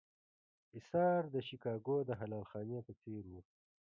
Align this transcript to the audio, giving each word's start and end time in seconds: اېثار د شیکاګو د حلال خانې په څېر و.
اېثار 0.77 1.21
د 1.33 1.35
شیکاګو 1.47 1.97
د 2.05 2.09
حلال 2.19 2.43
خانې 2.51 2.79
په 2.87 2.93
څېر 3.01 3.23
و. 3.31 3.33